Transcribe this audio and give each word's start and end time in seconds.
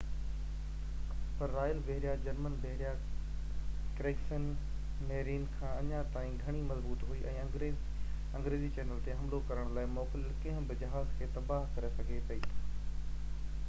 پر 1.39 1.51
royal 1.55 1.81
بحريه، 1.89 2.13
German 2.27 2.55
بحريه 2.63 2.95
ڪريگس 3.99 4.31
marine” 5.11 5.45
کان 5.59 5.91
اڃا 5.99 6.01
تائين 6.17 6.33
گهڻي 6.41 6.63
مضبوط 6.71 7.05
هئي 7.11 7.23
۽ 7.33 7.45
انگريزي 8.41 8.73
چينل 8.81 9.05
تي 9.11 9.15
حملو 9.21 9.43
ڪرڻ 9.53 9.71
لاءِ 9.79 9.93
موڪليل 9.99 10.35
ڪنهن 10.47 10.67
به 10.73 10.81
جهاز 10.85 11.13
کي 11.21 11.29
تباهه 11.39 11.71
ڪري 11.79 11.93
سگهي 12.03 12.27
پئي 12.33 12.69